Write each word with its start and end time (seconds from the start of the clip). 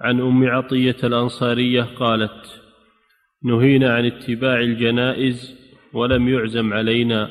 عن 0.00 0.20
أم 0.20 0.48
عطية 0.48 0.96
الأنصارية 1.04 1.82
قالت 1.82 2.60
نهينا 3.44 3.94
عن 3.94 4.06
اتباع 4.06 4.60
الجنائز 4.60 5.54
ولم 5.92 6.28
يعزم 6.28 6.72
علينا. 6.72 7.28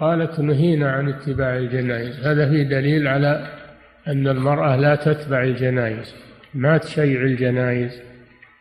قالت 0.00 0.40
نهينا 0.40 0.92
عن 0.92 1.08
اتباع 1.08 1.56
الجنائز. 1.56 2.26
هذا 2.26 2.50
فيه 2.50 2.62
دليل 2.62 3.08
على 3.08 3.58
أن 4.08 4.28
المرأة 4.28 4.76
لا 4.76 4.94
تتبع 4.94 5.42
الجنائز 5.42 6.14
ما 6.54 6.78
تشيع 6.78 7.22
الجنائز 7.22 8.02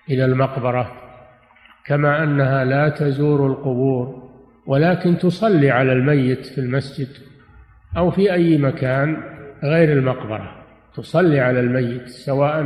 إلى 0.09 0.25
المقبرة 0.25 0.91
كما 1.85 2.23
أنها 2.23 2.65
لا 2.65 2.89
تزور 2.89 3.47
القبور 3.47 4.29
ولكن 4.65 5.17
تصلي 5.17 5.71
على 5.71 5.93
الميت 5.93 6.45
في 6.45 6.57
المسجد 6.57 7.07
أو 7.97 8.11
في 8.11 8.33
أي 8.33 8.57
مكان 8.57 9.23
غير 9.63 9.93
المقبرة. 9.93 10.56
تصلي 10.97 11.39
على 11.39 11.59
الميت 11.59 12.07
سواء 12.09 12.63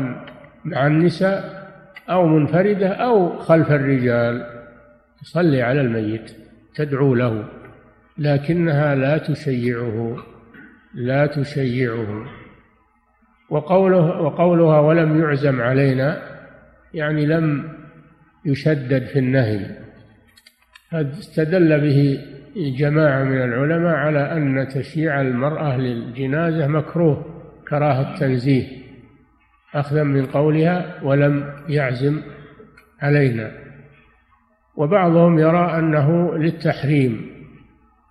مع 0.65 0.87
النساء 0.87 1.61
أو 2.09 2.27
منفردة 2.27 2.87
أو 2.87 3.39
خلف 3.39 3.71
الرجال 3.71 4.45
تصلي 5.21 5.61
على 5.61 5.81
الميت 5.81 6.31
تدعو 6.75 7.15
له 7.15 7.45
لكنها 8.17 8.95
لا 8.95 9.17
تشيعه 9.17 10.17
لا 10.93 11.25
تشيعه. 11.25 12.25
وقوله 13.49 14.21
وقولها 14.21 14.79
ولم 14.79 15.21
يعزم 15.21 15.61
علينا 15.61 16.21
يعني 16.93 17.25
لم 17.25 17.69
يشدد 18.45 19.05
في 19.05 19.19
النهي. 19.19 19.65
هذا 20.89 21.11
استدل 21.11 21.81
به 21.81 22.19
جماعة 22.55 23.23
من 23.23 23.41
العلماء 23.41 23.95
على 23.95 24.31
أن 24.31 24.67
تشييع 24.67 25.21
المرأة 25.21 25.77
للجنازة 25.77 26.67
مكروه. 26.67 27.30
كراهة 27.71 28.19
تنزيه 28.19 28.67
أخذا 29.73 30.03
من 30.03 30.25
قولها 30.25 31.03
ولم 31.03 31.53
يعزم 31.69 32.21
علينا. 33.01 33.51
وبعضهم 34.75 35.39
يرى 35.39 35.79
أنه 35.79 36.37
للتحريم 36.37 37.31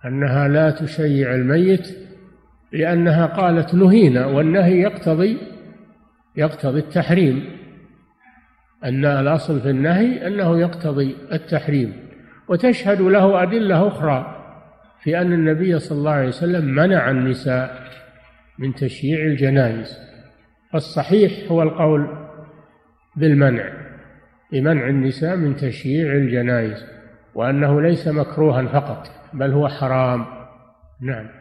أنها 0.05 0.47
لا 0.47 0.71
تشيع 0.71 1.35
الميت 1.35 1.97
لأنها 2.71 3.25
قالت 3.25 3.73
نهينا 3.73 4.25
والنهي 4.25 4.79
يقتضي 4.81 5.37
يقتضي 6.35 6.79
التحريم. 6.79 7.45
أن 8.83 9.05
الأصل 9.05 9.61
في 9.61 9.69
النهي 9.69 10.27
أنه 10.27 10.59
يقتضي 10.59 11.15
التحريم. 11.31 11.93
وتشهد 12.47 13.01
له 13.01 13.43
أدلة 13.43 13.87
أخرى 13.87 14.37
في 15.03 15.21
أن 15.21 15.33
النبي 15.33 15.79
صلى 15.79 15.97
الله 15.97 16.11
عليه 16.11 16.27
وسلم 16.27 16.65
منع 16.65 17.11
النساء 17.11 17.81
من 18.61 18.75
تشييع 18.75 19.25
الجنائز. 19.25 19.97
الصحيح 20.75 21.51
هو 21.51 21.61
القول 21.61 22.17
بالمنع 23.15 23.73
بمنع 24.51 24.87
النساء 24.87 25.35
من 25.35 25.55
تشييع 25.55 26.13
الجنائز 26.13 26.85
وأنه 27.35 27.81
ليس 27.81 28.07
مكروها 28.07 28.67
فقط 28.67 29.07
بل 29.33 29.51
هو 29.51 29.67
حرام. 29.67 30.25
نعم. 31.01 31.40